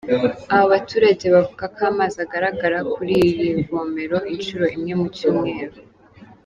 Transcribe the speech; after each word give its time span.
Aba 0.55 0.65
baturage 0.73 1.25
bavuga 1.35 1.65
ko 1.75 1.79
amazi 1.91 2.17
agaragara 2.25 2.77
kuri 2.93 3.13
iri 3.29 3.47
vomero 3.67 4.17
inshuro 4.33 4.65
imwe 4.75 4.93
mu 4.99 5.07
cyumweru. 5.15 5.77